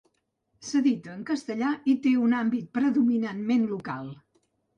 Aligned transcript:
S'edita 0.69 1.11
en 1.15 1.19
castellà 1.27 1.73
i 1.93 1.95
té 2.07 2.15
un 2.23 2.33
àmbit 2.39 2.73
predominantment 2.79 3.69
local. 3.77 4.11